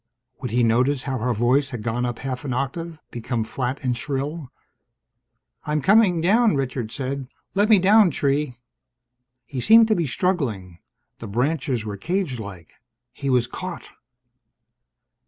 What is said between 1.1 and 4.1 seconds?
her voice had gone up half an octave, become flat and